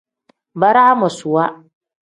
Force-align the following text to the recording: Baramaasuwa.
Baramaasuwa. 0.59 1.43